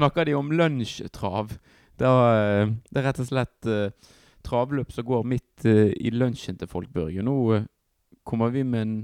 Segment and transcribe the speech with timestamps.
[0.00, 1.54] snakker de om lunsjtrav.
[2.00, 4.16] Det er, det er rett og slett uh,
[4.46, 7.24] travløp som går midt uh, i lunsjen til folk, Børge.
[7.24, 7.64] Nå uh,
[8.24, 8.98] kommer vi med en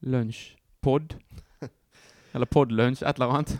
[0.00, 1.16] lunsjpod.
[2.34, 3.56] Eller podlunsj, et eller annet.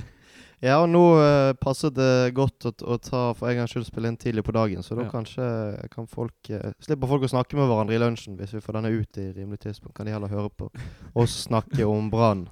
[0.66, 4.12] ja, og nå uh, passer det godt å, å, ta for en gangs skyld spille
[4.12, 5.12] inn tidlig på dagen, så da ja.
[5.12, 5.46] kanskje
[5.94, 8.92] kan folk uh, Slipper folk å snakke med hverandre i lunsjen hvis vi får denne
[8.92, 9.96] ut i rimelig tidspunkt.
[9.96, 10.68] Kan de heller høre på
[11.16, 12.48] oss snakke om Brann.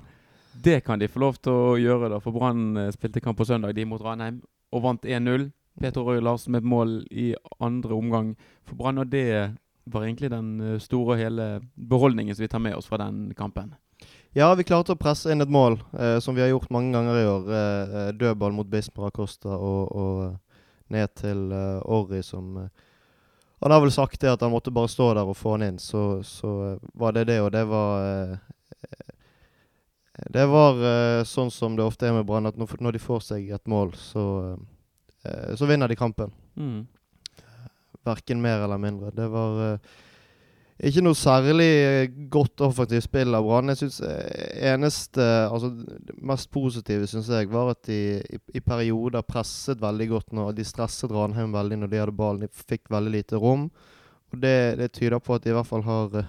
[0.61, 3.47] Det kan de få lov til å gjøre, da, for Brann uh, spilte kamp på
[3.49, 4.43] søndag, de mot Ranheim,
[4.75, 5.49] og vant 1-0.
[5.81, 7.31] Peter Røe Larsen med et mål i
[7.63, 8.35] andre omgang
[8.69, 9.55] for Brann, og det
[9.91, 13.73] var egentlig den store og hele beholdningen som vi tar med oss fra den kampen.
[14.33, 17.17] Ja, vi klarte å presse inn et mål, eh, som vi har gjort mange ganger
[17.19, 17.49] i år.
[17.51, 20.63] Eh, eh dødball mot Bismar Acosta og, og, eh,
[20.95, 22.69] ned til eh, Orri, som eh,
[23.63, 25.79] Han har vel sagt det at han måtte bare stå der og få han inn,
[25.79, 28.39] så, så var det det, og det var
[30.29, 30.83] Det var
[31.29, 33.95] sånn som det ofte er med Brann, at når, når, de får seg et mål,
[33.97, 34.25] så,
[35.57, 36.35] så vinner de kampen.
[36.61, 36.85] Mm.
[38.05, 39.13] Verken mer eller mindre.
[39.17, 39.79] Det var
[40.81, 41.73] ikke noe særlig
[42.33, 43.69] godt offensivt spill av Brann.
[43.69, 48.63] Jeg synes eh, eneste, altså Det mest positive synes jeg var at de i, i,
[48.65, 50.33] perioder presset veldig godt.
[50.33, 52.47] når De stresset Ranheim veldig når de hadde ballen.
[52.47, 53.69] De fikk veldig lite rom.
[54.33, 56.25] Og Det, det tyder på at de i hvert fall har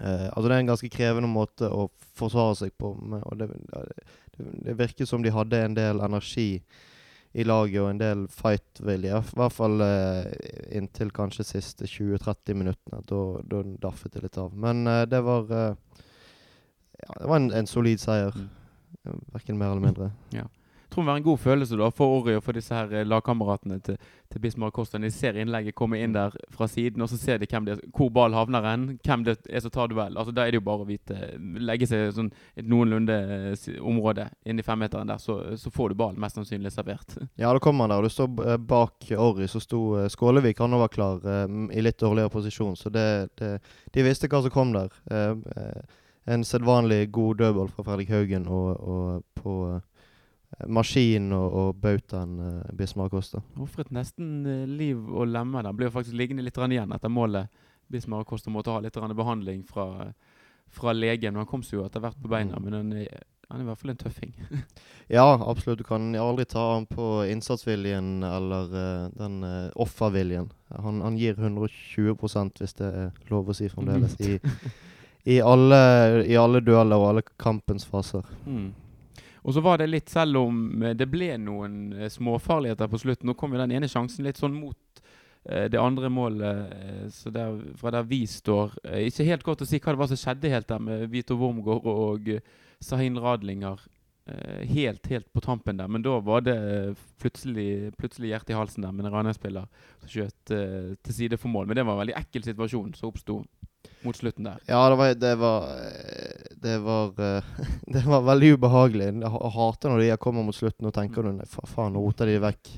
[0.00, 2.92] eh, Altså Det er en ganske krevende måte å forsvare seg på.
[3.22, 6.62] og det, det, det virker som de hadde en del energi
[7.32, 9.20] i laget og en del fight-vilje.
[9.22, 10.24] I hvert fall uh,
[10.74, 13.04] inntil kanskje siste 20-30 minuttene.
[13.06, 14.50] Da daffet det litt av.
[14.50, 18.34] Men uh, det var ja, det var en, en solid seier.
[19.06, 19.20] Mm.
[19.36, 20.10] Verken mer eller mindre.
[20.34, 20.48] Ja
[20.90, 23.78] tror det var en god følelse da for Ori og for disse her eh, lagkameratene
[23.84, 23.96] til,
[24.32, 24.98] til Bismar Costa.
[24.98, 28.34] De ser innlegget komme inn der fra siden, og så ser de er, hvor ball
[28.34, 30.16] havner hen, hvem det er som tar duell.
[30.16, 31.18] Altså, da er det jo bare å vite
[31.60, 33.16] Legge seg sånn et noenlunde
[33.54, 37.16] eh, område inni femmeteren der, så, så, får du ballen mest sannsynlig servert.
[37.40, 38.02] Ja, da kommer han der.
[38.02, 40.60] og Du står eh, bak Ori, så sto Skålevik.
[40.60, 41.22] Han var klar
[41.72, 43.06] i litt dårligere posisjon, så det,
[43.38, 43.54] det,
[43.94, 44.92] de visste hva som kom der.
[46.30, 49.54] en sedvanlig god dødball fra Fredrik Haugen og, og på
[50.68, 53.42] maskin og, og bautaen uh, Bismar Costa.
[53.60, 55.76] Ofret nesten uh, liv og lemmer der.
[55.76, 57.48] Ble jo faktisk liggende litt igjen etter målet.
[57.90, 60.12] Bismar Costa måtte ha litt behandling fra,
[60.70, 61.36] fra legen.
[61.36, 62.64] Han kom seg jo etter hvert på beina, mm.
[62.64, 64.34] men han er, han er, i hvert fall en tøffing.
[65.16, 65.80] ja, absolutt.
[65.80, 70.52] Du kan aldri ta han på innsatsviljen eller uh, den uh, offerviljen.
[70.76, 72.14] Han, han, gir 120
[72.60, 74.38] hvis det er lov å si fremdeles, i,
[75.34, 75.82] i, alle,
[76.26, 78.26] i alle dueller og alle kampens faser.
[78.46, 78.70] Mm.
[79.42, 83.30] Og så var det litt, selv om eh, det ble noen eh, småfarligheter på slutten
[83.30, 85.00] Nå kom jo den ene sjansen litt sånn mot
[85.48, 86.74] eh, det andre målet
[87.14, 88.76] så der, fra der vi står.
[89.06, 91.88] Ikke helt godt å si hva det var som skjedde helt der med Vito Wormgård
[91.90, 92.36] og
[92.84, 93.80] Sahin Radlinger.
[94.70, 95.88] Helt, helt på tampen der.
[95.90, 96.54] Men da var det
[97.18, 99.64] plutselig, plutselig hjertet i halsen der med en Ranheim-spiller
[100.04, 101.66] som skjøt til side for mål.
[101.66, 103.40] Men det var en veldig ekkel situasjon som oppsto
[104.04, 104.60] mot slutten der.
[104.68, 105.66] Ja, det var Det var,
[106.62, 107.12] det var,
[107.94, 109.10] det var veldig ubehagelig.
[109.22, 112.40] Jeg hater når de kommer mot slutten og tenker nei du faen, nå roter de
[112.42, 112.72] vekk.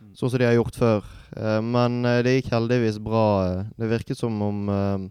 [0.00, 0.14] Mm.
[0.18, 1.12] Sånn som de har gjort før.
[1.36, 3.26] Eh, men eh, det gikk heldigvis bra.
[3.78, 5.06] Det virket som om eh,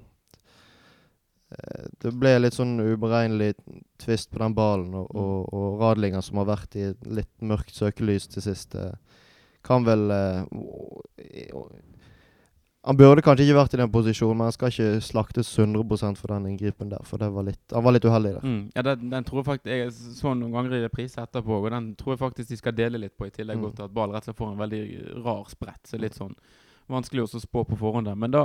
[2.02, 3.54] det ble litt sånn uberegnelig
[4.02, 5.20] tvist på den ballen, og, mm.
[5.22, 8.74] og, og Radlinger, som har vært i litt mørkt søkelys til sist,
[9.64, 10.10] kan vel
[12.84, 16.34] han burde kanskje ikke vært i den posisjonen, men han skal ikke slaktes 100% for
[16.34, 17.06] den inngripen der.
[17.08, 18.44] For var litt, han var litt uheldig der.
[18.44, 18.66] Mm.
[18.76, 21.94] Ja, den, den, tror jeg faktisk Jeg så noen ganger i reprise etterpå, og den
[22.00, 23.70] tror jeg faktisk de skal dele litt på, i tillegg mm.
[23.78, 24.84] til at ball rett og slett får en veldig
[25.24, 25.80] rar sprett.
[25.88, 26.36] Så litt sånn
[26.92, 28.20] vanskelig å spå på forhånd der.
[28.20, 28.44] Men da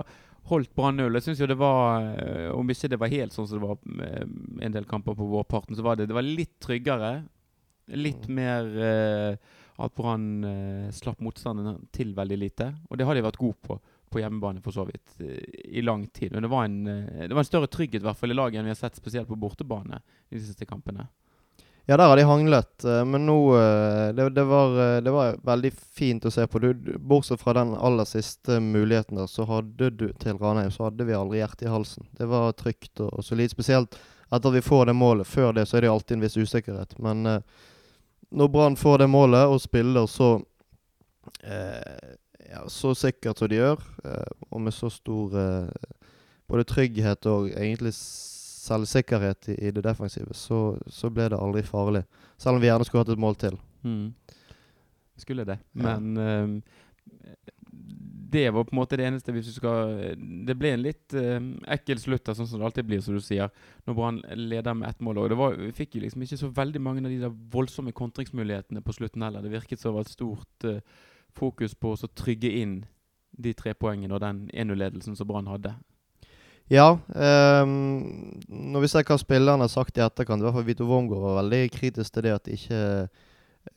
[0.53, 1.19] holdt Brann null.
[1.19, 4.07] Jeg syns jo det var eh, Om ikke det var helt sånn som det var
[4.07, 4.25] eh,
[4.69, 7.13] en del kamper på vårparten, så var det, det var litt tryggere.
[7.99, 8.39] Litt mm.
[8.39, 12.73] mer eh, at Brann eh, slapp motstanderen til veldig lite.
[12.89, 15.45] Og det har de vært gode på på hjemmebane for så vidt eh,
[15.79, 16.33] i lang tid.
[16.33, 18.59] Men det var en, eh, det var en større trygghet i hvert fall i laget
[18.59, 21.09] enn vi har sett spesielt på bortebane de siste kampene.
[21.89, 23.39] Ja, der har de hanglet, eh, men nå
[24.17, 26.61] det, det, var, det, var, veldig fint å se på.
[26.61, 31.09] Du, bortsett fra den aller siste muligheten der, så hadde du til Ranheim, så hadde
[31.09, 32.09] vi aldri hjertet i halsen.
[32.19, 33.55] Det var trygt og, og solid.
[33.55, 33.97] Spesielt
[34.29, 35.27] etter at vi får det målet.
[35.27, 36.99] Før det så er det alltid en viss usikkerhet.
[37.01, 37.41] Men
[38.29, 40.35] når Brann får det målet og spiller så
[41.43, 42.17] eh,
[42.49, 45.93] ja, så sikkert som de gjør, eh, og med så stor eh,
[46.49, 52.05] både trygghet og egentlig selvsikkerhet i, i det defensive, så, så, ble det aldri farlig.
[52.41, 53.57] Selv om vi gjerne skulle hatt et mål til.
[53.85, 54.13] Mm.
[55.19, 55.59] Skulle det.
[55.73, 56.29] Men ja.
[56.45, 56.85] uh,
[58.29, 61.41] det var på en måte det eneste hvis du skal Det ble en litt uh,
[61.75, 63.51] ekkel slutt, sånn som det alltid blir, som du sier,
[63.89, 65.25] når Brann leder med ett mål.
[65.25, 67.97] Og det var, Vi fikk jo liksom ikke så veldig mange av de der voldsomme
[67.97, 69.45] kontringsmulighetene på slutten heller.
[69.45, 70.81] Det virket som det var et stort uh,
[71.39, 72.81] fokus på å trygge inn
[73.39, 75.77] de tre poengene og den 1-0-ledelsen som Brann hadde.
[76.69, 76.99] Ja.
[77.09, 81.25] Um, når vi ser hva spillerne har sagt i etterkant, i hvert fall Vito Wormgård
[81.25, 82.83] var veldig kritisk til det at de ikke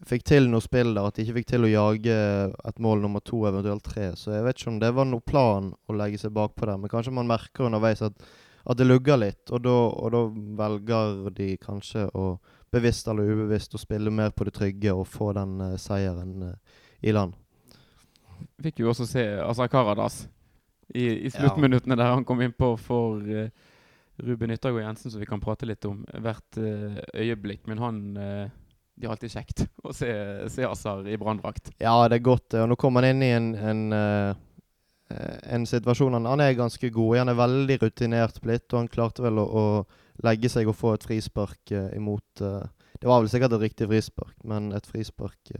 [0.07, 1.07] fikk til noe spill der.
[1.07, 2.17] At de ikke fikk til å jage
[2.51, 4.11] et mål nummer to, eventuelt tre.
[4.19, 6.79] Så jeg vet ikke om det var noen plan å legge seg bakpå der.
[6.81, 8.25] Men kanskje man merker underveis at,
[8.65, 9.43] at det lugger litt.
[9.51, 10.25] Og da, og da,
[10.61, 12.33] velger de kanskje å
[12.71, 16.83] bevisst eller ubevisst å spille mer på det trygge og få den uh, seieren uh,
[17.03, 17.35] i land.
[18.61, 20.23] Fikk jo også se Azar Karadas
[20.93, 23.47] i, i sluttminuttene der han kom inn på for uh,
[24.21, 27.63] Ruben Yttergård Jensen, som vi kan prate litt om hvert uh, øyeblikk.
[27.69, 28.49] Men han uh,
[28.95, 30.11] Det er alltid kjekt å se,
[30.51, 31.71] se Azar i branndrakt.
[31.81, 32.57] Ja, det er godt.
[32.59, 33.85] Og nå kommer han inn i en, en,
[35.55, 37.21] en situasjon han, han, er ganske god i.
[37.23, 40.93] Han er veldig rutinert blitt, og han klarte vel å, å legge seg og få
[40.97, 45.55] et frispark imot Det var vel sikkert et riktig frispark, men et frispark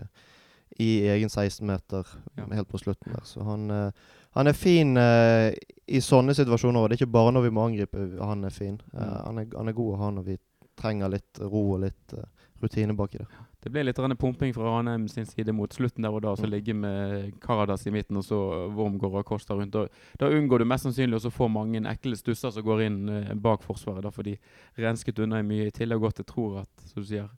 [0.79, 2.07] i egen 16-meter
[2.37, 2.47] ja.
[2.53, 3.25] helt på slutten der.
[3.27, 3.91] Så han
[4.31, 5.51] han er fin uh,
[5.91, 6.87] i sånne situasjoner.
[6.87, 8.77] Det er ikke bare når vi må angripe han er fin.
[8.95, 10.37] Uh, han, er, han, er, god å ha når vi
[10.79, 12.27] trenger litt ro og litt uh,
[12.63, 13.39] rutine baki der.
[13.61, 16.31] Det ble litt pumping fra Ranheim sin side mot slutten der og da.
[16.39, 16.49] Så mm.
[16.49, 18.39] ligge med Karadas i midten og så
[18.73, 19.75] Wormgård og Kosta rundt.
[19.75, 19.83] Da,
[20.17, 23.03] da, unngår du mest sannsynlig å få mange ekle stusser som går inn
[23.43, 24.01] bak forsvaret.
[24.07, 24.37] Da får de
[24.81, 25.67] rensket unna mye.
[25.69, 27.29] I tillegg godt jeg tror at, som du sier,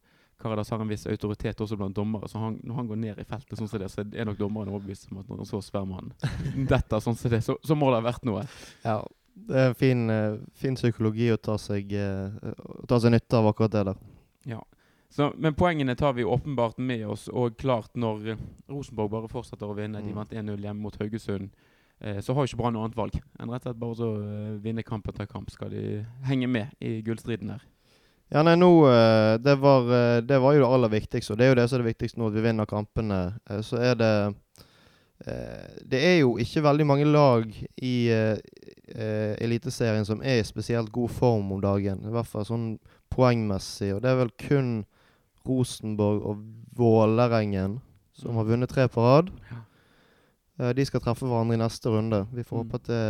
[0.42, 2.28] Karadas har en viss autoritet også blant dommere.
[2.30, 4.72] Så han, når han går ned i feltet, sånn som det, så er nok dommeren
[4.74, 6.12] overbevist om at når en så svær mann
[6.72, 8.46] detter sånn som det, så, så, må det ha vært noe.
[8.84, 9.00] Ja,
[9.50, 13.76] det er fin, uh, fin psykologi å ta seg, å ta seg nytte av akkurat
[13.76, 14.02] det der.
[14.56, 14.62] Ja.
[15.14, 18.34] Så, men poengene tar vi åpenbart med oss, og klart når
[18.72, 20.08] Rosenborg bare fortsetter å vinne, mm.
[20.10, 21.54] de vant 1-0 hjemme mot Haugesund,
[22.26, 25.06] så har ikke Brann noe annet valg enn rett og slett bare å vinne kamp
[25.08, 25.54] etter kamp.
[25.54, 27.62] Skal de henge med i gullstriden her.
[28.32, 31.34] Ja, nei, nå eh, det var, eh, det var, jo det aller viktigste.
[31.34, 33.20] Og det er jo det som er det viktigste nå, at vi vinner kampene.
[33.50, 34.16] Eh, så er det
[35.24, 37.46] Det er jo ikke veldig mange lag
[37.80, 42.02] i Eliteserien som er i spesielt god form om dagen.
[42.04, 42.66] I hvert fall sånn
[43.14, 43.94] poengmessig.
[43.96, 44.74] Og det er vel kun
[45.48, 46.42] Rosenborg og
[46.76, 47.78] Vålerengen
[48.20, 49.32] som har vunnet tre på rad.
[50.76, 52.26] De skal treffe hverandre i neste runde.
[52.34, 52.66] Vi får mm.
[52.66, 53.06] håpe at det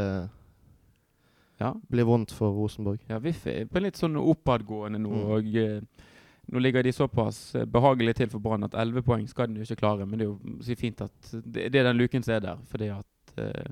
[1.58, 1.74] ja.
[1.90, 3.04] blir vondt for Rosenborg.
[3.08, 5.14] Ja, VIF er på litt sånn oppadgående nå.
[5.14, 5.32] Mm.
[5.36, 6.10] og eh,
[6.52, 9.80] Nå ligger de såpass eh, behagelig til for Brann at 11 poeng skal de ikke
[9.80, 10.06] klare.
[10.06, 12.64] Men det er jo så fint at det, det er den luken som er der.
[12.68, 13.70] fordi at eh,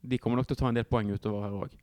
[0.00, 1.74] de kommer nok til å ta en del poeng utover her òg.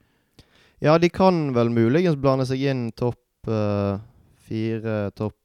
[0.81, 4.01] Ja, de kan vel muligens blande seg inn topp eh,
[4.47, 5.37] fire, topp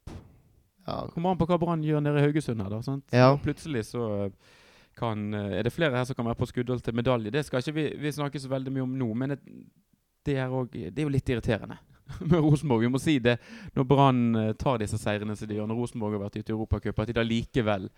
[0.86, 1.00] ja.
[1.10, 2.78] Kommer an på hva Brann gjør nede i Haugesund her, da.
[2.82, 3.04] sant?
[3.10, 3.32] Ja.
[3.42, 4.28] plutselig så
[4.96, 7.32] kan, er det flere her som kan være på skuddhold til medalje.
[7.34, 9.08] Det skal ikke vi, vi snakke så veldig mye om nå.
[9.18, 9.42] Men et,
[10.26, 11.78] det er, også, det er jo litt irriterende
[12.30, 12.84] med Rosenborg.
[12.86, 13.38] Vi må si det
[13.76, 16.56] når Brann eh, tar disse seirene som de gjør når Rosenborg har vært ute i
[16.56, 17.90] Europacup, at de da likevel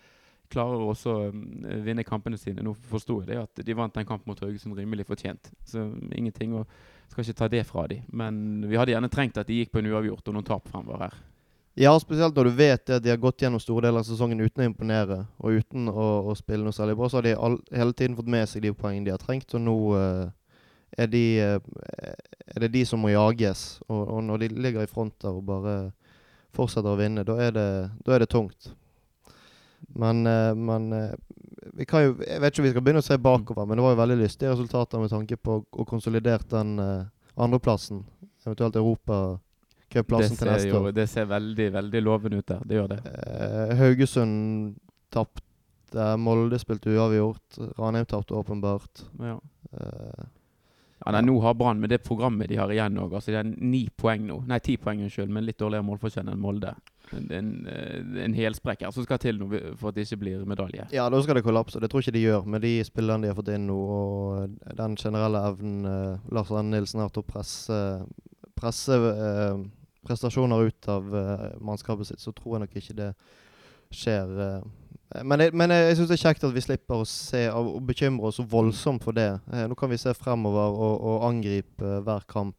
[0.49, 2.63] klarer også å uh, vinne kampene sine.
[2.65, 5.51] Nå forsto jeg det at de vant den kampen mot Haugesund rimelig fortjent.
[5.67, 6.65] Så ingenting og
[7.09, 8.07] skal ikke ta det fra dem.
[8.09, 11.05] Men vi hadde gjerne trengt at de gikk på en uavgjort og noen tap fremover
[11.05, 11.19] her.
[11.79, 14.65] Ja, spesielt når du vet at de har gått gjennom store deler av sesongen uten
[14.65, 17.07] å imponere og uten å, å spille noe særlig bra.
[17.07, 19.63] Så har de all, hele tiden fått med seg de poengene de har trengt, og
[19.63, 20.25] nå uh,
[20.97, 22.13] er, de, eh,
[22.55, 23.79] er, det de som må jages.
[23.87, 25.77] Og, og, når de ligger i front der og bare
[26.55, 27.69] fortsetter å vinne, da er det,
[28.05, 28.71] da er det tungt.
[29.95, 31.13] Men, eh, men eh,
[31.77, 33.85] vi kan jo, jeg vet ikke om vi skal begynne å se bakover, men det
[33.85, 36.77] var jo veldig lystige resultater med tanke på å konsolidere den
[37.39, 38.03] andreplassen,
[38.45, 40.89] eventuelt europacupplassen til neste år.
[40.95, 42.65] Det ser veldig veldig lovende ut der.
[42.65, 42.99] Det gjør det.
[43.05, 44.75] Eh, Haugesund
[45.13, 45.45] tapte.
[46.21, 47.61] Molde spilte uavgjort.
[47.79, 49.05] Ranheim tapte åpenbart.
[49.17, 49.39] Ja.
[50.99, 53.13] Ja, nei, Nå har Brann med det programmet de har igjen òg.
[53.15, 54.41] Altså, det er ni poeng nå.
[54.49, 56.73] Nei, ti poeng, unnskyld, men litt dårligere målforskjell enn Molde.
[57.15, 59.39] En, en, eh, en helsprekk her som skal til
[59.79, 60.89] for at det ikke blir medalje.
[60.93, 61.81] Ja, da skal det kollapse.
[61.81, 64.99] Det tror ikke de gjør med de spillerne de har fått inn nå, og den
[64.99, 67.79] generelle evnen eh, Lars Arne Nilsen har til å presse,
[68.59, 69.63] presse eh,
[70.05, 73.09] prestasjoner ut av eh, mannskapet sitt, så tror jeg nok ikke det
[73.95, 74.35] skjer.
[74.35, 77.79] Uh, men jeg, men jeg syns det er kjekt at vi slipper å se og
[77.87, 79.31] bekymre oss så voldsomt for det.
[79.49, 82.57] Eh, nå kan vi se fremover og, og angripe hver kamp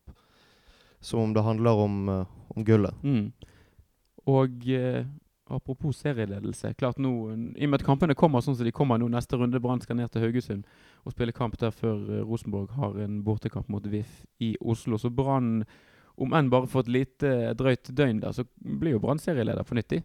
[1.01, 2.25] som om det handler om, uh,
[2.57, 3.05] om gullet.
[3.07, 3.31] Mm.
[4.29, 5.07] Og eh,
[5.51, 6.75] apropos serieledelse.
[6.75, 7.13] klart nå,
[7.57, 9.97] I og med at kampene kommer sånn som de kommer nå, neste runde Brann skal
[9.97, 10.67] ned til Haugesund
[11.07, 14.99] og spille kamp der før Rosenborg har en bortekamp mot VIF i Oslo.
[15.01, 15.63] Så Brann,
[16.21, 19.81] om enn bare for et lite drøyt døgn der, så blir jo Brann serieleder for
[19.81, 20.03] nytt.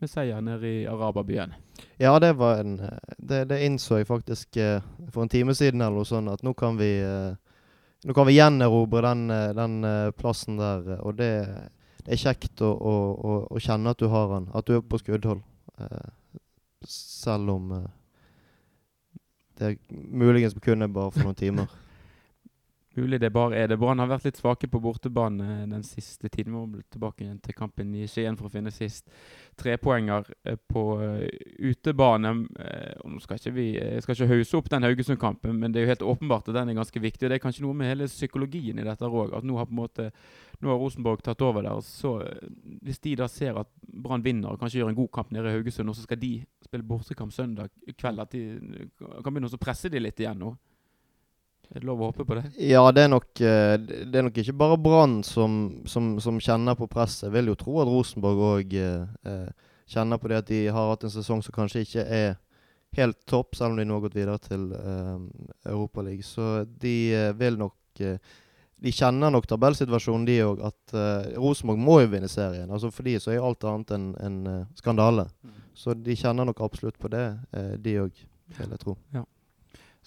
[0.00, 1.54] Med seier nede i araberbyen.
[2.00, 2.76] Ja, det var en
[3.18, 6.52] det, det, innså jeg faktisk eh, for en time siden eller noe sånt, at nå
[6.58, 7.32] kan vi eh,
[8.04, 11.00] nå kan vi gjenerobre den, eh, den eh, plassen der.
[11.00, 11.30] Og det,
[12.04, 12.92] det er kjekt å, å,
[13.50, 15.42] å, kjenne at du har den, at du er på skuddhold.
[15.80, 16.44] Eh,
[16.86, 17.88] selv om eh,
[19.58, 21.72] det muligens kun er bare for noen timer.
[22.96, 23.76] Mulig det bare er det.
[23.76, 26.54] Brann har vært litt svake på bortebane den siste tiden.
[26.54, 29.10] Vi bli tilbake igjen til kampen i Skien for å finne sist
[29.60, 31.26] trepoenger eh, på eh,
[31.68, 32.32] utebane.
[32.40, 33.66] Nå skal ikke vi
[34.00, 36.80] skal ikke hause opp den Haugesund-kampen, men det er jo helt åpenbart at den er
[36.80, 37.26] ganske viktig.
[37.26, 39.36] og Det er kanskje noe med hele psykologien i dette òg.
[39.36, 40.10] At nå har på en måte
[40.64, 41.80] nå har Rosenborg tatt over der.
[41.84, 42.16] så
[42.82, 45.58] Hvis de da ser at Brann vinner og kanskje gjør en god kamp nede i
[45.58, 49.92] Haugesund, og så skal de spille bortekamp søndag kveld, at de kan begynne å presse
[49.92, 50.54] de litt igjen nå.
[51.74, 52.44] Er det lov å håpe på det?
[52.62, 56.78] Ja, det er nok, eh, det er nok ikke bare Brann som, som, som, kjenner
[56.78, 57.26] på presset.
[57.26, 60.90] Jeg vil jo tro at Rosenborg òg eh, eh, kjenner på det at de har
[60.92, 62.34] hatt en sesong som kanskje ikke er
[62.96, 65.14] helt topp, selv om de nå har gått videre til eh,
[65.72, 66.26] Europaligaen.
[66.26, 68.34] Så de eh, vil nok eh,
[68.76, 70.60] De kjenner nok tabellsituasjonen, de òg.
[70.68, 72.70] At eh, Rosenborg må jo vinne serien.
[72.70, 75.28] Altså For de så er alt annet enn en, skandale.
[75.42, 75.62] Mm.
[75.76, 77.24] Så de kjenner nok absolutt på det,
[77.84, 78.20] de òg,
[78.56, 78.94] vil jeg tro.
[79.16, 79.24] Ja.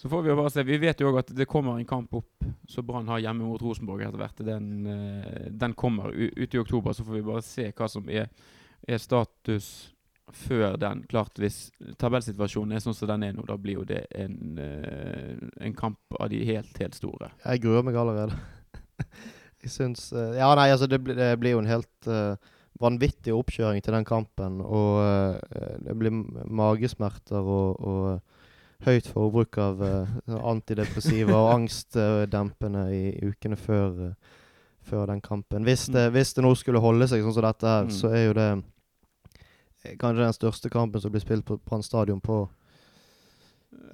[0.00, 0.62] Så får Vi jo bare se.
[0.64, 3.60] Vi vet jo òg at det kommer en kamp opp som Brann har hjemme mot
[3.60, 4.38] Rosenborg etter hvert.
[4.46, 6.96] Den, uh, den kommer ute i oktober.
[6.96, 8.30] Så får vi bare se hva som er,
[8.88, 9.90] er, status
[10.32, 11.02] før den.
[11.10, 11.66] Klart Hvis
[12.00, 16.16] tabellsituasjonen er sånn som den er nå, da blir jo det en, uh, en kamp
[16.16, 17.34] av de helt, helt store.
[17.44, 18.40] Jeg gruer meg allerede.
[19.66, 22.12] jeg syns uh, Ja, nei, altså det, blir, det blir jo en helt
[22.80, 24.62] vanvittig oppkjøring til den kampen.
[24.64, 25.04] Og
[25.84, 26.14] det blir
[26.48, 28.38] magesmerter og, og
[28.86, 30.12] høyt forbruk av uh,
[30.50, 34.38] antidepressiva og angstdempende i, i ukene før, uh,
[34.86, 35.66] før, den kampen.
[35.68, 36.14] Hvis det, mm.
[36.16, 37.94] hvis det nå skulle holde seg sånn som dette her, mm.
[37.94, 38.48] så er jo det
[39.84, 42.42] eh, kanskje den største kampen som blir spilt på Brann stadion på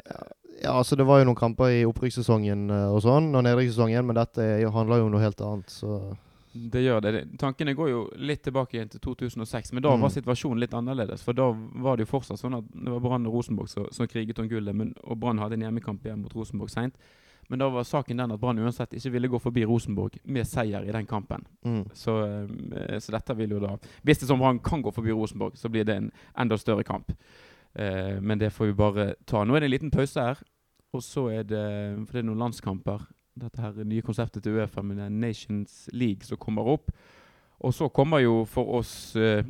[0.07, 0.23] ja,
[0.63, 4.47] ja, altså Det var jo noen kamper i opprykkssesongen og sånn, og nedrykkssesongen, men dette
[4.73, 5.73] handler jo om noe helt annet.
[5.73, 6.17] så...
[6.73, 7.13] Det gjør det.
[7.41, 10.03] Tankene går jo litt tilbake igjen til 2006, men da mm.
[10.05, 11.25] var situasjonen litt annerledes.
[11.27, 14.09] For da var det jo fortsatt sånn at det var Brann og Rosenborg som, som
[14.11, 16.99] kriget om gullet, men, og Brann hadde en hjemmekamp igjen mot Rosenborg seint.
[17.49, 20.87] Men da var saken den at Brann uansett ikke ville gå forbi Rosenborg med seier
[20.87, 21.45] i den kampen.
[21.65, 21.85] Mm.
[21.95, 25.55] Så, eh, så, dette vil jo da Hvis det som Brann kan gå forbi Rosenborg,
[25.55, 27.13] så blir det en enda større kamp.
[27.75, 29.45] Eh, men det får vi bare ta.
[29.45, 30.43] Nå er det en liten pause her,
[30.93, 31.67] og så er det
[32.07, 36.41] For det er noen landskamper dette her nye konseptet til Uefa med Nations League som
[36.41, 36.91] kommer opp.
[37.65, 39.47] Og så kommer jo for oss eh,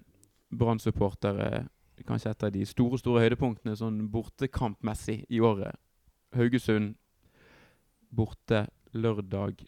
[0.55, 1.67] Brann-supportere
[2.07, 5.79] kanskje et av de store store høydepunktene sånn bortekampmessig i året.
[6.37, 6.95] Haugesund
[8.13, 8.67] borte
[8.97, 9.65] lørdag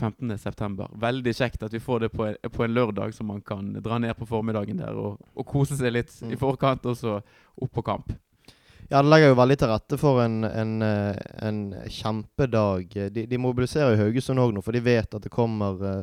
[0.00, 0.86] 15.9.
[1.00, 3.98] Veldig kjekt at vi får det på en, på en, lørdag, så man kan dra
[4.00, 6.34] ned på formiddagen der og, og kose seg litt mm.
[6.34, 8.12] i forkant, og så opp på kamp.
[8.90, 11.58] Ja, det legger jo veldig til rette for en, en, eh, en
[11.94, 12.96] kjempedag.
[13.14, 16.00] De, de, mobiliserer i Haugesund òg nå, for de vet at det kommer uh,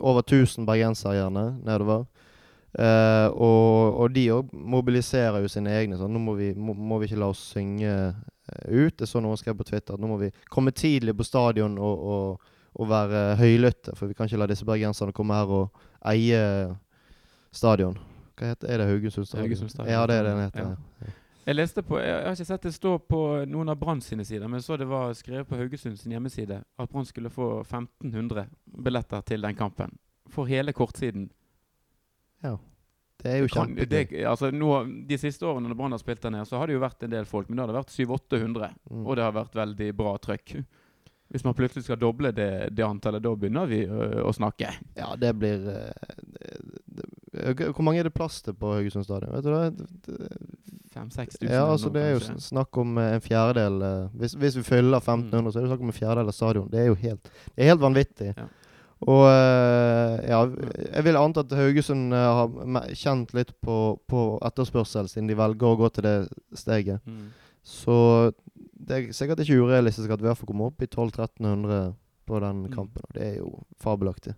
[0.00, 2.02] over 1000 bergensere gjerne nedover.
[2.74, 6.00] Uh, og, og, de òg mobiliserer jo sine egne.
[6.00, 7.94] sånn, Nå må vi, må, må vi ikke la oss synge
[8.66, 8.98] ut.
[8.98, 12.06] Det så noen skrev på Twitter at nå må vi komme tidlig på stadion og,
[12.18, 13.94] og, og være høylytte.
[13.94, 16.42] For vi kan ikke la disse bergenserne komme her og eie
[17.54, 17.94] stadion.
[18.34, 19.46] Hva heter Er det Haugesund stadion?
[19.46, 19.94] Haugesund stadion.
[19.94, 20.74] Ja, det er det den heter.
[20.74, 21.20] Ja.
[21.44, 23.20] Jeg leste på, jeg har ikke sett det stå på
[23.52, 26.92] noen av Brann sine sider, men så det var skrevet på Haugesund sin hjemmeside at
[26.92, 28.46] Brann skulle få 1500
[28.84, 29.92] billetter til den kampen.
[30.32, 31.28] For hele kortsiden.
[32.40, 32.56] Ja.
[33.20, 34.24] Det er jo kjempegøy.
[34.28, 37.04] Altså, de siste årene når Brann har spilt der nede, så har det jo vært
[37.04, 37.48] en del folk.
[37.48, 39.04] Men da har det vært 700-800, mm.
[39.04, 40.56] og det har vært veldig bra trøkk.
[41.34, 44.74] Hvis man plutselig skal doble det, det antallet, da begynner vi å, å snakke.
[44.96, 47.03] Ja, det blir det,
[47.34, 49.32] Hvor mange er det plass til på Haugesund stadion?
[49.34, 50.18] Vet du det?
[50.94, 51.50] 5000-6000.
[51.50, 55.00] Ja, altså det er jo snakk om eh, en fjerdedel uh, hvis, hvis, vi fyller
[55.00, 55.48] 1500, mm.
[55.50, 56.68] så er det snakk om en fjerdedel av stadion.
[56.70, 58.30] Det er jo helt, det er helt vanvittig.
[58.36, 58.46] Ja.
[59.04, 60.38] Og uh, ja,
[60.84, 65.80] jeg vil anta at Haugesund har kjent litt på, på, etterspørsel, siden de velger å
[65.82, 66.16] gå til det
[66.56, 67.02] steget.
[67.04, 67.26] Mm.
[67.64, 67.98] Så
[68.54, 72.40] det er sikkert ikke urealistisk at vi i hvert fall kommer opp i 1200-1300 på
[72.40, 72.72] den mm.
[72.72, 73.04] kampen.
[73.08, 74.36] Og det er jo fabelaktig.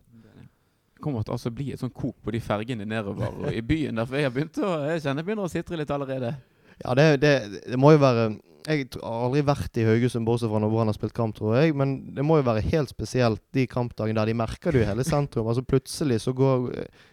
[1.02, 3.98] Kommer til å altså bli et sånn kok på de fergene nedover i byen.
[4.00, 6.36] Derfor jeg, begynt å, jeg kjenner jeg begynner å sitre litt allerede.
[6.82, 7.32] Ja, det, det,
[7.64, 8.26] det, må jo være
[8.66, 11.76] Jeg har aldri vært i Haugesund, bortsett fra når han har spilt kamp, tror jeg.
[11.78, 15.06] Men det må jo være helt spesielt de kampdagene der de merker det i hele
[15.06, 15.48] sentrum.
[15.48, 16.66] Altså Plutselig så går,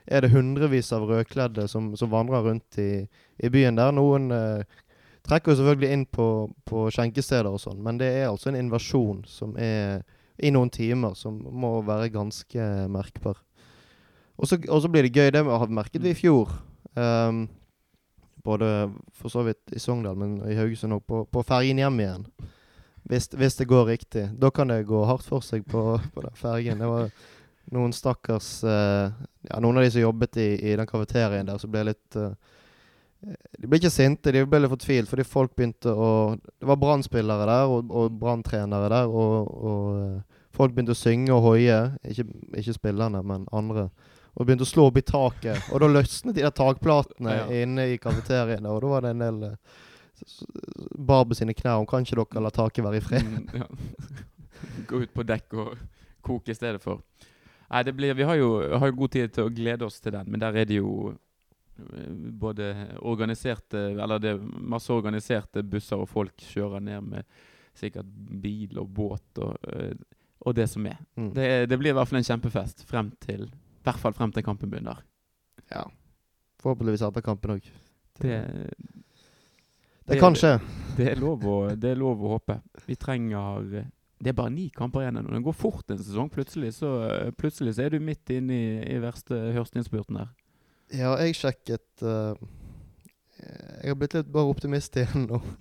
[0.08, 3.06] er det hundrevis av rødkledde som, som vandrer rundt i,
[3.38, 3.94] i, byen der.
[3.94, 4.82] Noen eh,
[5.28, 6.28] trekker jo selvfølgelig inn på,
[6.68, 10.02] på skjenkesteder og sånn, men det er altså en invasjon som er
[10.44, 13.38] i noen timer, som må være ganske merkbar.
[14.38, 15.32] Og så blir det gøy.
[15.34, 16.52] Det merket vi i fjor.
[16.96, 17.46] Um,
[18.44, 22.26] både for så vidt i Sogndal, men i Haugesund òg, på, på fergen hjem igjen.
[23.08, 24.28] Hvis, hvis, det går riktig.
[24.40, 26.80] Da kan det gå hardt for seg på, på den fergen.
[26.80, 27.10] Det var
[27.76, 29.12] noen stakkars uh,
[29.48, 32.32] Ja, noen av de som jobbet i, i den kafeterien der, som ble litt uh,
[33.60, 37.48] De ble ikke sinte, de ble litt fortvilt, fordi folk begynte å Det var brannspillere
[37.48, 41.80] der, og, og branntrenere der, og, og uh, folk begynte å synge og hoie.
[42.08, 42.28] Ikke,
[42.60, 43.90] ikke spillerne, men andre
[44.34, 45.70] og begynte å slå opp i taket.
[45.72, 47.48] Og da løsnet de der takplatene ja.
[47.64, 49.82] inne i kafeteriene, og da var det en del uh,
[50.96, 53.28] bar sine knær om kan ikke dere la taket være i fred?
[53.30, 53.70] Mm, ja.
[54.90, 55.76] Gå ut på dekk og
[56.24, 57.04] koke i stedet for.
[57.74, 60.14] Nei, det blir, Vi har jo, har jo, god tid til å glede oss til
[60.16, 62.10] den, men der er det jo eh,
[62.44, 62.68] både
[63.02, 67.42] organiserte Eller det er masse organiserte busser, og folk kjører ned med
[67.74, 68.06] sikkert
[68.44, 69.96] bil og båt og, eh,
[70.46, 71.00] og det som er.
[71.18, 71.32] Mm.
[71.34, 73.48] Det, det, blir i hvert fall en kjempefest frem til
[73.84, 75.02] i hvert fall frem til kampen begynner.
[75.68, 75.84] Ja.
[76.64, 77.66] Forhåpentligvis etter kampen òg.
[78.22, 78.38] Det,
[80.06, 80.54] det, det, kan skje.
[80.96, 82.60] Det er, lov å, det er lov å håpe.
[82.88, 83.66] Vi trenger
[84.24, 85.20] Det er bare ni kamper igjen.
[85.20, 86.94] Når det går fort en sesong, plutselig så,
[87.36, 90.30] plutselig så er du midt inne i, i verste hørsteinnspurten der.
[90.94, 92.38] Ja, jeg sjekket uh,
[93.40, 95.42] Jeg har blitt litt bare optimist igjen nå.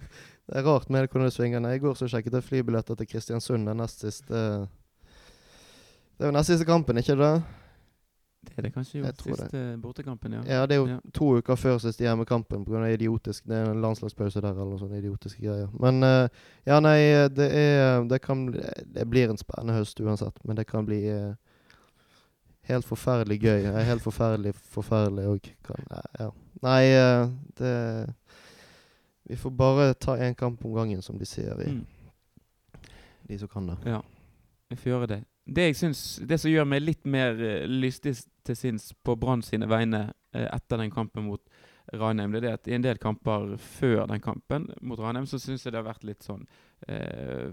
[0.43, 1.65] Det er rart med hvordan det svinger.
[1.71, 3.67] I går så sjekket jeg flybilletter til Kristiansund.
[3.67, 4.39] Det er nest siste
[6.19, 7.35] Det er jo nest siste kampen, ikke det?
[8.43, 9.11] Det er det kanskje jo.
[9.23, 10.41] Siste bortekampen, ja.
[10.47, 10.99] Ja, det er jo ja.
[11.15, 12.83] to uker før siste hjemmekampen pga.
[12.91, 15.71] idiotisk Det er en landslagspause der eller sånne idiotiske greier.
[15.81, 16.27] Men uh,
[16.67, 16.99] ja, nei,
[17.31, 21.35] det er Det kan Det blir en spennende høst uansett, men det kan bli uh,
[22.63, 23.71] helt forferdelig gøy.
[23.71, 25.53] Uh, helt forferdelig forferdelig òg.
[26.19, 26.31] Ja.
[26.63, 26.85] Nei,
[27.59, 27.75] det
[29.25, 31.65] Vi får bare ta én kamp om gangen, som de sier vi.
[31.65, 31.87] mm.
[33.29, 33.77] De som kan det.
[33.87, 34.03] Ja,
[34.69, 38.15] vi får gjøre det det jeg synes, det som gjør meg litt mer uh, lystig
[38.47, 41.43] til sinns på Brann sine vegne uh, etter den kampen mot
[41.99, 45.41] Ranheim, det er det at i en del kamper før den kampen mot Ranheim, så
[45.43, 46.47] syns jeg det har vært litt sånn
[46.87, 47.51] uh,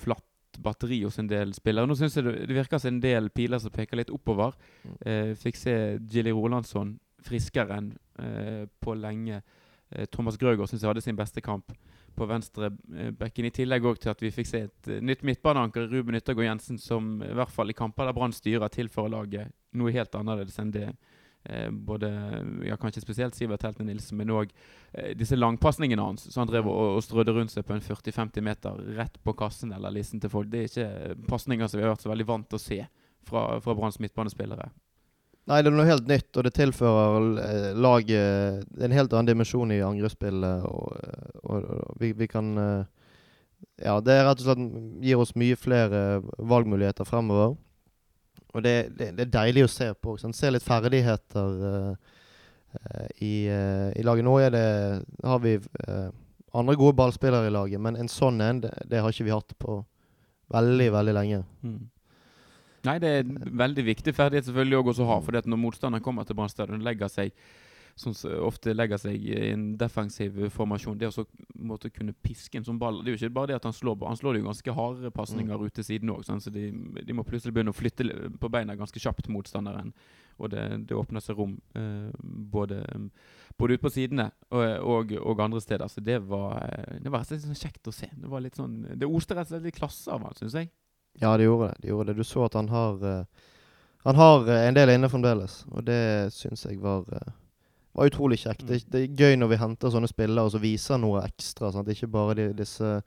[0.00, 0.24] flatt
[0.58, 1.86] batteri hos en del spillere.
[1.86, 4.56] Nå syns jeg det, det, virker som en del piler som peker litt oppover.
[4.82, 5.36] Mm.
[5.38, 5.74] fikk se
[6.10, 7.92] Gilly Rolandsson friskere enn
[8.82, 9.38] på lenge.
[10.10, 11.70] Thomas Grøgaard syns jeg hadde sin beste kamp
[12.18, 13.48] på venstre eh, bekken.
[13.48, 17.16] I tillegg til at vi fikk se et uh, nytt midtbaneanker, Ruben Yttergård Jensen, som
[17.24, 20.86] i hvert fall i kamper der Brann styrer, tilfører laget noe helt annerledes enn det
[20.88, 22.10] eh, både
[22.66, 24.50] ja, kanskje spesielt Sivert Helte Nilsen, men òg
[24.92, 26.26] eh, disse langpasningene hans.
[26.32, 29.74] Så han drev og, og strødde rundt seg på en 40-50 meter rett på kassen
[29.76, 30.50] eller listen til folk.
[30.52, 32.82] Det er ikke pasninger som vi har vært så veldig vant til å se
[33.28, 34.70] fra, fra Branns midtbanespillere.
[35.48, 39.72] Nei, det er noe helt nytt, og det tilfører eh, laget en helt annen dimensjon
[39.72, 40.66] i angrepsspillet.
[40.68, 42.82] Og, eh, og, og vi, vi, kan eh,
[43.80, 47.56] Ja, det er rett og slett gir oss mye flere valgmuligheter fremover.
[48.52, 50.18] Og det, det, det er deilig å se på.
[50.20, 50.36] Sånn.
[50.36, 52.14] Se litt ferdigheter uh,
[53.20, 54.24] i, uh, i, laget.
[54.26, 54.64] Nå det,
[55.24, 56.08] har vi uh,
[56.56, 59.82] andre gode ballspillere i laget, men en sånn en, det, har ikke vi hatt på
[60.54, 61.42] veldig, veldig lenge.
[61.62, 61.78] Mm.
[62.86, 65.22] Nei, det er en veldig viktig ferdighet selvfølgelig også å ha.
[65.24, 67.34] For når motstanderen kommer til Brann legger seg
[67.98, 68.14] som
[68.46, 70.98] ofte legger seg i en defensiv formasjon.
[71.00, 71.24] Det å
[71.66, 74.04] måtte kunne piske en sånn ball Det er jo ikke bare det at han slår
[74.06, 75.64] Han slår jo ganske harde pasninger mm.
[75.66, 78.06] ut til siden òg, så de, de, må plutselig begynne å flytte
[78.38, 79.92] på beina ganske kjapt motstanderen.
[80.38, 82.84] Og det, det åpner seg rom eh, både,
[83.58, 85.90] både ut på sidene og, og, og, andre steder.
[85.90, 86.62] Så det var,
[87.02, 88.06] det var sånn kjekt å se.
[88.14, 90.70] Det var litt sånn Det oste rett og slett litt klasse av han, syns jeg.
[91.20, 91.74] Ja, det gjorde det.
[91.82, 92.18] de gjorde det.
[92.18, 93.24] Du så at han har uh,
[94.02, 97.32] Han har uh, en del inne fremdeles, og det syns jeg var, uh,
[97.92, 98.62] var utrolig kjekt.
[98.62, 98.68] Mm.
[98.68, 101.72] Det, det, er gøy når vi henter sånne spillere og så viser noe ekstra.
[101.74, 101.90] Sant?
[101.90, 103.00] Ikke bare de, disse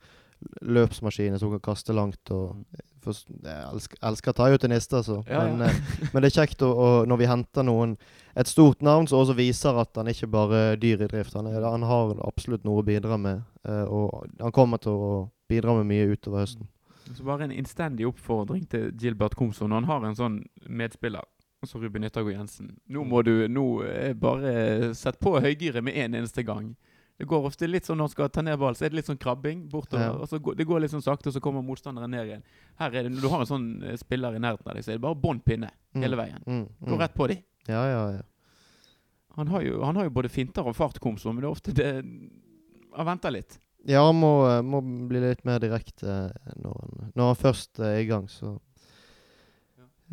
[0.60, 2.20] løpsmaskinene som kan kaste langt.
[2.30, 2.82] og mm.
[3.02, 5.22] for, Jeg elsker, elsker Tayo til niste, altså.
[5.26, 5.72] Ja, men, ja.
[6.12, 7.96] men, det er kjekt å, å, når vi henter noen
[8.36, 11.34] et stort navn som også viser at han ikke bare er dyr i drift.
[11.40, 15.10] Han, er, han har absolutt noe å bidra med, og han kommer til å
[15.48, 16.68] bidra med mye utover høsten.
[17.16, 21.28] Så bare en innstendig oppfordring til Gilbert Komsø når han har en sånn medspiller
[21.62, 22.72] Altså Ruben Yttergård Jensen.
[22.90, 23.64] Nå må du nå
[24.18, 26.72] bare sette på høygiret med en eneste gang.
[27.22, 29.06] Det går ofte litt sånn når han skal ta ned ball, så er det litt
[29.06, 30.08] sånn krabbing bortover.
[30.08, 30.16] Ja.
[30.24, 32.42] og så går, Det går litt sånn sakte, og så kommer motstanderen ned igjen.
[32.80, 34.90] Her er det, Når du har en sånn eh, spiller i nærheten av deg, så
[34.90, 36.02] er det bare bånn pinne mm.
[36.02, 36.42] hele veien.
[36.42, 36.64] Mm.
[36.66, 36.88] Mm.
[36.88, 37.44] Gå rett på dem.
[37.68, 38.24] Ja, ja, ja.
[39.36, 41.72] Han har, jo, han har jo både finter og fart, Komsø, men det er ofte
[41.72, 41.92] det
[42.92, 43.54] Han venter litt.
[43.84, 46.28] Ja, må, må, bli litt mer direkte
[46.60, 48.58] når han, når han først er i gang, så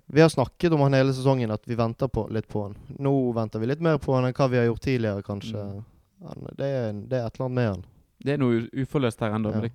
[0.10, 2.76] Vi har snakket om han hele sesongen, at vi venter på, litt på han.
[2.98, 5.60] Nå venter vi litt mer på han enn hva vi har gjort tidligere, kanskje.
[5.60, 5.84] Mm.
[6.26, 7.84] Han, det, er, det, er, et eller annet med han.
[8.20, 9.52] Det er noe uforløst her ennå.
[9.54, 9.70] Ja.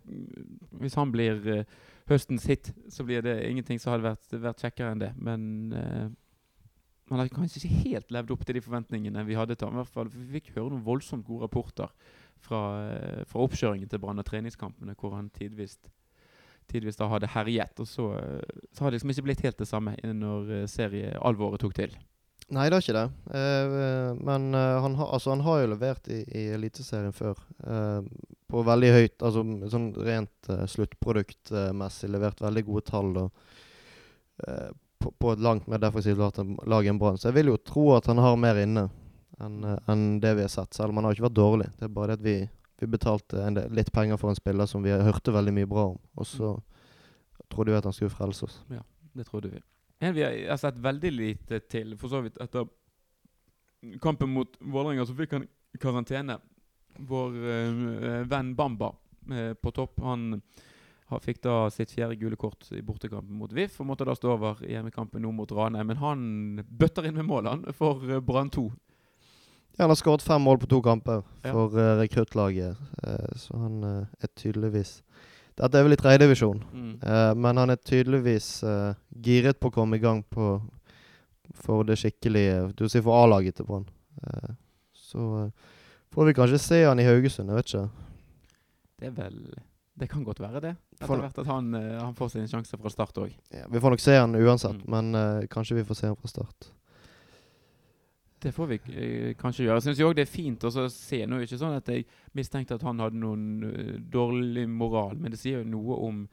[0.80, 4.92] Hvis han blir uh, høstens hit, så blir det ingenting som hadde vært, vært kjekkere
[4.92, 5.12] enn det.
[5.20, 6.08] Men uh,
[7.12, 10.08] han har kanskje ikke helt levd opp til de forventningene vi hadde til ham.
[10.08, 11.92] Vi fikk høre noen voldsomt gode rapporter
[12.44, 15.78] fra, eh, fra oppkjøringen til Brann og treningskampene, hvor han tidvis,
[16.70, 17.80] hadde herjet.
[17.80, 18.08] Og så,
[18.72, 21.96] så har det liksom ikke blitt helt det samme når seriealvoret tok til.
[22.52, 23.06] Nei, det er ikke det.
[23.38, 27.40] Eh, men eh, han, ha, altså, han, har jo levert i, i Eliteserien før.
[27.64, 28.08] Eh,
[28.54, 33.14] på veldig høyt Altså sånn rent eh, sluttproduktmessig levert veldig gode tall.
[33.22, 33.54] Og,
[35.00, 37.16] på, på, et langt mer defensivt lag enn Brann.
[37.20, 38.88] Så jeg vil jo tro at han har mer inne
[39.42, 40.74] enn uh, en det vi har sett.
[40.74, 41.68] Selv om han har ikke vært dårlig.
[41.78, 42.36] Det er bare det at vi,
[42.82, 46.00] vi betalte del, litt penger for en spiller som vi hørte veldig mye bra om.
[46.18, 46.54] Og så
[47.52, 48.60] trodde vi at han skulle frelse oss.
[48.72, 48.82] Ja,
[49.14, 49.62] det trodde vi.
[50.04, 52.66] En vi har sett veldig lite til, for så vidt etter
[54.02, 55.46] kampen mot Vålerenga, så fikk han
[55.80, 56.38] karantene
[57.08, 58.92] vår øh, venn Bamba
[59.30, 60.00] øh, på topp.
[60.04, 60.40] Han
[61.10, 64.32] ha, fikk da sitt fjerde gule kort i bortekampen mot VIF og måtte da stå
[64.34, 65.90] over i hjemmekampen nå mot Ranheim.
[65.92, 66.24] Men han
[66.64, 68.68] bøtter inn med målene for uh, Brann 2.
[69.74, 71.96] Ja, han har skåret fem mål på to kamper for ja.
[71.98, 72.78] rekruttlaget,
[73.36, 75.00] så han er tydeligvis
[75.58, 76.92] Dette er vel i tredjedivisjon, mm.
[77.38, 78.48] men han er tydeligvis
[79.22, 80.56] giret på å komme i gang på
[81.54, 83.86] for det skikkelige Du sier for A-laget til Brann.
[84.94, 85.50] så
[86.14, 87.88] Får vi kanskje se han i Haugesund, jeg vet ikke.
[89.00, 89.38] Det er vel
[89.98, 90.76] Det kan godt være, det.
[91.00, 93.34] Etter hvert at han, han får sin sjanse fra start òg.
[93.54, 94.90] Ja, vi får nok se han uansett, mm.
[94.90, 96.70] men kanskje vi får se han fra start.
[98.44, 99.80] Det får vi uh, kanskje gjøre.
[99.80, 101.20] Jeg syns òg det er fint å se.
[101.24, 105.34] Nå er det ikke sånn at jeg mistenkte at han hadde noen dårlig moral, men
[105.34, 106.24] det sier jo noe om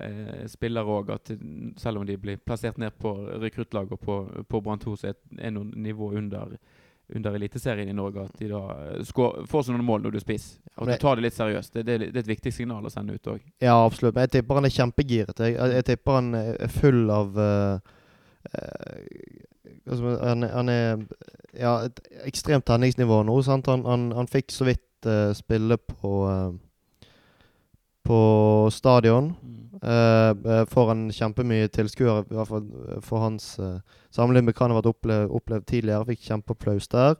[0.00, 1.32] eh, spillere òg, at
[1.80, 4.18] selv om de blir plassert ned på rekruttlag og på,
[4.48, 6.58] på Brann 2, så er, noen nivå under
[7.14, 10.58] under Eliteserien i Norge at de da eh, skår, får sånne mål når du spiser.
[10.76, 11.72] Og at du tar det litt seriøst.
[11.72, 13.46] Det, det, det, er et viktig signal å sende ut òg.
[13.64, 14.14] Ja, absolutt.
[14.16, 15.40] Men jeg tipper han er kjempegiret.
[15.40, 17.94] Jeg, jeg, tipper han er full av uh,
[18.52, 21.00] uh, han, han, er
[21.58, 23.36] ja, et ekstremt tenningsnivå nå.
[23.46, 23.68] Sant?
[23.70, 26.14] Han, han, han fikk så vidt uh, spille på
[28.08, 29.34] på stadion.
[29.42, 29.56] Mm.
[29.78, 33.78] Uh, foran kjempemye tilskuere, i hvert fall for hans uh,
[34.14, 36.08] sammenligning med hva han har opplevd, opplevd tidligere.
[36.08, 37.18] Fikk kjempeapplaus der.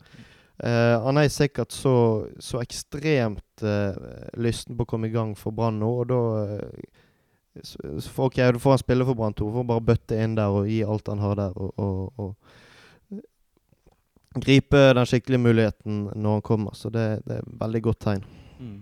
[0.58, 1.94] Uh, han er sikkert så,
[2.42, 3.94] så ekstremt uh,
[4.40, 6.22] lysten på å komme i gang for Brann nå, og da
[7.62, 9.52] så, så okay, du får han spille for Brann 2.
[9.54, 11.54] Får bare bøtte inn der og gi alt han har der.
[11.58, 12.66] og, og, og
[14.34, 16.76] gripe den skikkelige muligheten når han kommer.
[16.76, 18.28] Så det, det er et veldig godt tegn.
[18.58, 18.78] Mm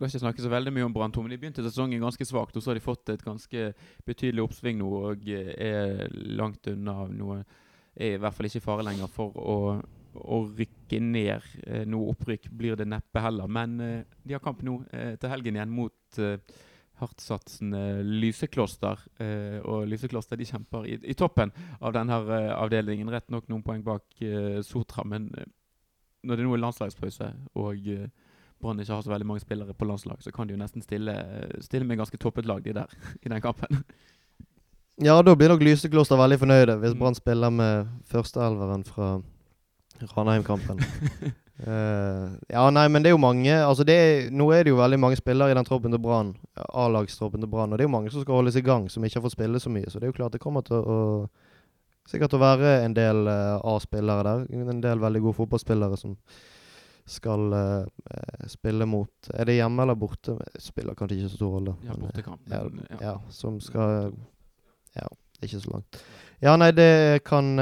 [0.00, 2.56] skal ikke snakke så veldig mye om Brann 2, men de begynte sesongen ganske svakt.
[2.56, 3.64] Og så har de fått et ganske
[4.08, 6.06] betydelig oppsving nå og er
[6.40, 7.42] langt unna noe
[8.00, 9.56] Er i hvert fall ikke i fare lenger for å,
[10.14, 11.48] å rykke ned.
[11.66, 13.50] Eh, noe opprykk blir det neppe heller.
[13.50, 16.38] Men eh, de har kamp nå eh, til helgen igjen mot eh,
[17.00, 19.00] hardtsatsende Lysekloster.
[19.20, 23.10] Eh, og Lysekloster de kjemper i, i toppen av denne eh, avdelingen.
[23.12, 25.46] Rett nok noen poeng bak eh, Sotra, men uh,
[26.28, 27.90] når det nå er landslagspause og
[28.60, 31.14] Brann ikke har så veldig mange spillere på landslag, så kan de jo nesten stille,
[31.64, 32.92] stille med ganske toppet lag, de der,
[33.24, 33.80] i den kampen.
[35.00, 37.00] Ja, da blir nok Lysekloster veldig fornøyde hvis mm.
[37.00, 39.14] Brann spiller med førsteelveren fra
[40.12, 40.84] Ranheim-kampen.
[41.66, 44.80] uh, ja, nei, men det er jo mange altså det er, Nå er det jo
[44.80, 47.96] veldig mange spillere i den troppen til Brann, A-lagstroppen til Brann, og det er jo
[47.96, 49.88] mange som skal holdes i gang, som ikke har fått spille så mye.
[49.90, 51.00] Så det er jo klart det kommer til å,
[52.08, 54.46] sikkert til å være en del uh, A-spillere der.
[54.70, 56.16] En del veldig gode fotballspillere som
[57.10, 60.36] skal uh, spille mot Er det hjemme eller borte?
[60.62, 61.74] Spiller kanskje ikke så stor rolle.
[61.88, 62.46] Ja, bortekamp.
[62.52, 62.62] Ja,
[63.00, 63.18] ja.
[63.34, 64.12] som skal
[64.96, 65.10] Ja,
[65.42, 66.00] ikke så langt.
[66.40, 67.58] Ja, nei, det kan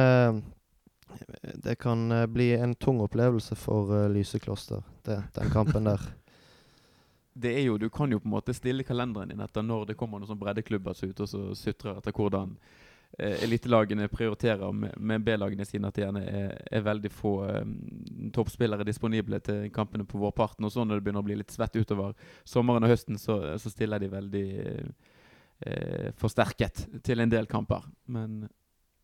[1.65, 6.03] Det kan uh, bli en tung opplevelse for Lysekloster, det, den kampen der.
[7.39, 9.97] det er jo, Du kan jo på en måte stille kalenderen din etter når det
[9.99, 12.55] kommer noen sånn breddeklubber ut og så sutrer etter hvordan
[13.19, 17.77] eh, elitelagene prioriterer med, med B-lagene sine at det gjerne er, er veldig få um,
[18.35, 20.67] toppspillere disponible til kampene på vårparten.
[20.67, 23.73] Og så når det begynner å bli litt svett utover sommeren og høsten, så, så
[23.73, 27.87] stiller de veldig eh, forsterket til en del kamper.
[28.11, 28.47] Men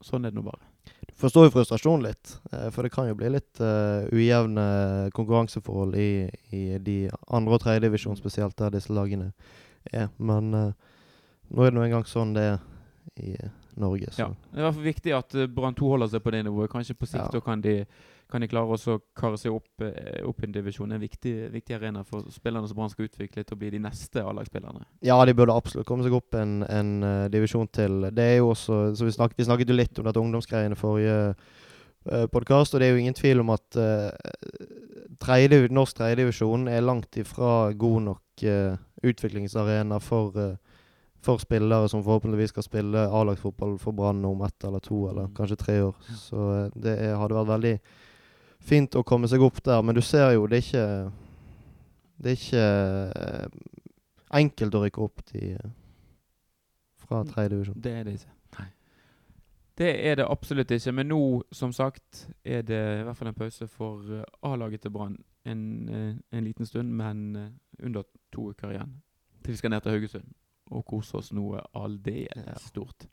[0.02, 0.73] sånn er det nå bare.
[1.08, 4.64] Du forstår jo frustrasjonen litt, eh, for det kan jo bli litt uh, ujevne
[5.14, 6.96] konkurranseforhold i, i de
[7.28, 9.30] andre- og tredjedivisjon, spesielt der disse lagene
[9.92, 10.08] er.
[10.18, 10.96] Men uh,
[11.50, 12.58] nå er det nå engang sånn det er
[13.20, 13.36] i
[13.78, 14.10] Norge.
[14.12, 14.24] Så.
[14.24, 14.28] Ja.
[14.50, 16.70] Det er i hvert fall viktig at Brann 2 holder seg på det nivået.
[16.72, 17.42] Kanskje på sikt ja.
[17.44, 17.84] kan, de,
[18.30, 20.92] kan de klare å kare seg opp, uh, opp en divisjon.
[20.94, 24.24] En viktig, viktig arena for spillerne som Brann skal utvikle til å bli de neste
[24.24, 24.86] A-lagsspillerne.
[25.06, 28.08] Ja, de burde absolutt komme seg opp en, en uh, divisjon til.
[28.14, 31.18] Det er jo også, så vi, snakket, vi snakket jo litt om dette ungdomsgreiene forrige
[31.34, 34.10] uh, podkast, og det er jo ingen tvil om at uh,
[35.22, 38.20] tredje, norsk tredjedivisjon er langt ifra god nok
[39.04, 40.56] utviklingsarena for
[41.24, 45.34] for spillere som forhåpentligvis skal spille A-lagsfotball for Brann om ett eller to eller mm.
[45.36, 45.94] kanskje tre år.
[46.16, 47.74] Så eh, det er, hadde vært veldig
[48.64, 49.82] fint å komme seg opp der.
[49.84, 50.86] Men du ser jo, det er ikke
[52.14, 52.66] Det er ikke
[53.20, 53.48] eh,
[54.38, 55.58] enkelt å rykke opp til,
[57.02, 57.80] fra tredje divisjon.
[57.82, 58.34] Det er det ikke.
[58.58, 58.68] Nei.
[59.78, 60.92] Det er det absolutt ikke.
[60.94, 61.20] Men nå,
[61.52, 65.64] som sagt, er det i hvert fall en pause for A-laget til Brann en,
[66.30, 68.94] en, liten stund, men under to uker igjen.
[69.42, 70.32] Til vi skal ned til Haugesund
[70.72, 73.08] og kose oss noe aldeles stort.